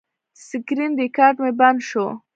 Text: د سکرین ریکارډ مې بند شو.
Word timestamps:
د 0.35 0.37
سکرین 0.49 0.91
ریکارډ 1.01 1.35
مې 1.43 1.51
بند 1.59 1.79
شو. 1.89 2.07